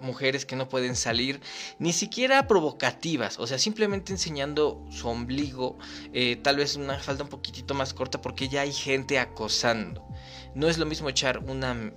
[0.00, 1.40] mujeres que no pueden salir,
[1.78, 5.78] ni siquiera provocativas, o sea, simplemente enseñando su ombligo,
[6.12, 10.06] eh, tal vez una falda un poquitito más corta porque ya hay gente acosando.
[10.54, 11.92] No es lo mismo echar una,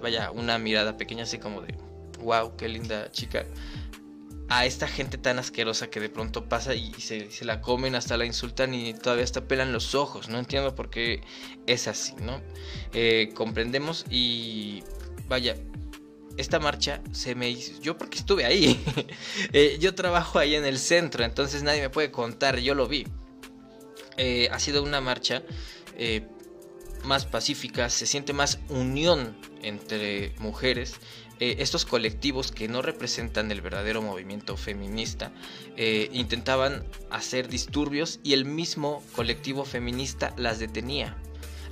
[0.00, 1.76] vaya, una mirada pequeña así como de,
[2.20, 3.46] wow, qué linda chica,
[4.48, 8.26] a esta gente tan asquerosa que de pronto pasa y se, la comen, hasta la
[8.26, 10.28] insultan y todavía hasta pelan los ojos.
[10.28, 11.22] No entiendo por qué
[11.66, 12.40] es así, ¿no?
[12.92, 14.84] Eh, comprendemos y
[15.26, 15.56] vaya,
[16.36, 18.82] esta marcha se me hizo, yo porque estuve ahí,
[19.52, 23.06] eh, yo trabajo ahí en el centro, entonces nadie me puede contar, yo lo vi.
[24.18, 25.42] Eh, ha sido una marcha
[25.96, 26.26] eh,
[27.04, 30.96] más pacífica, se siente más unión entre mujeres.
[31.38, 35.32] estos colectivos que no representan el verdadero movimiento feminista
[36.12, 41.18] intentaban hacer disturbios y el mismo colectivo feminista las detenía.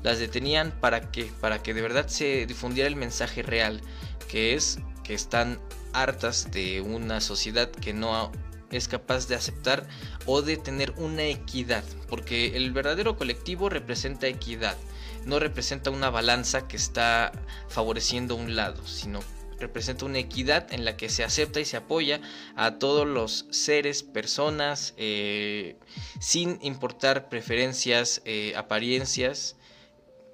[0.02, 3.80] Las detenían para que, para que de verdad se difundiera el mensaje real
[4.28, 5.60] que es que están
[5.92, 8.32] hartas de una sociedad que no
[8.70, 9.86] es capaz de aceptar
[10.26, 14.76] o de tener una equidad, porque el verdadero colectivo representa equidad,
[15.24, 17.32] no representa una balanza que está
[17.68, 19.20] favoreciendo un lado, sino
[19.58, 22.20] representa una equidad en la que se acepta y se apoya
[22.56, 25.76] a todos los seres, personas, eh,
[26.20, 29.56] sin importar preferencias, eh, apariencias,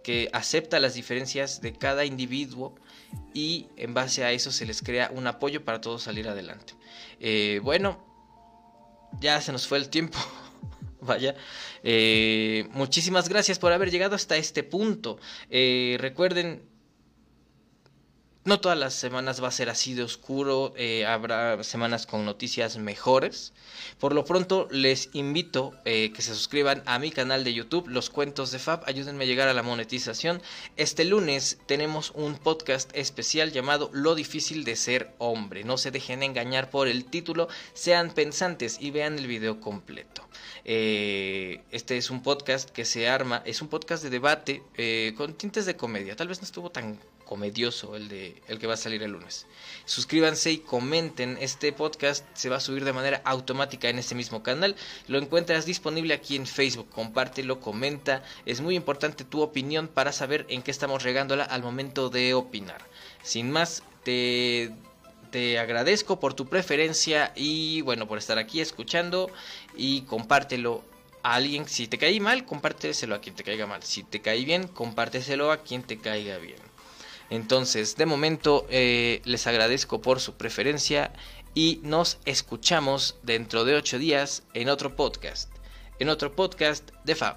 [0.02, 2.74] que acepta las diferencias de cada individuo
[3.32, 6.74] y en base a eso se les crea un apoyo para todos salir adelante.
[7.20, 8.04] Eh, bueno,
[9.20, 10.18] ya se nos fue el tiempo.
[11.00, 11.34] Vaya,
[11.82, 15.18] eh, muchísimas gracias por haber llegado hasta este punto.
[15.48, 16.62] Eh, recuerden
[18.44, 22.78] no todas las semanas va a ser así de oscuro, eh, habrá semanas con noticias
[22.78, 23.52] mejores.
[23.98, 28.08] Por lo pronto les invito eh, que se suscriban a mi canal de YouTube, Los
[28.08, 30.40] Cuentos de Fab, ayúdenme a llegar a la monetización.
[30.78, 35.62] Este lunes tenemos un podcast especial llamado Lo difícil de ser hombre.
[35.64, 40.26] No se dejen engañar por el título, sean pensantes y vean el video completo.
[40.64, 44.62] Eh, este es un podcast que se arma, es un podcast de debate
[45.16, 46.16] con tintes de comedia.
[46.16, 46.98] Tal vez no estuvo tan
[47.30, 49.46] comedioso el de el que va a salir el lunes.
[49.84, 51.38] Suscríbanse y comenten.
[51.40, 54.74] Este podcast se va a subir de manera automática en este mismo canal.
[55.06, 56.90] Lo encuentras disponible aquí en Facebook.
[56.90, 58.24] Compártelo, comenta.
[58.46, 62.84] Es muy importante tu opinión para saber en qué estamos regándola al momento de opinar.
[63.22, 64.72] Sin más, te
[65.30, 69.30] te agradezco por tu preferencia y bueno, por estar aquí escuchando
[69.76, 70.82] y compártelo
[71.22, 71.68] a alguien.
[71.68, 73.84] Si te caí mal, compárteselo a quien te caiga mal.
[73.84, 76.69] Si te caí bien, compárteselo a quien te caiga bien.
[77.30, 81.12] Entonces, de momento, eh, les agradezco por su preferencia
[81.54, 85.50] y nos escuchamos dentro de ocho días en otro podcast,
[85.98, 87.36] en otro podcast de Fab.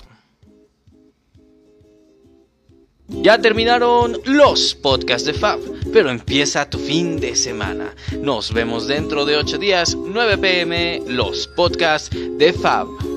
[3.07, 5.59] Ya terminaron los podcasts de Fab,
[5.91, 7.93] pero empieza tu fin de semana.
[8.19, 13.12] Nos vemos dentro de ocho días, 9 pm, los podcasts de Fab.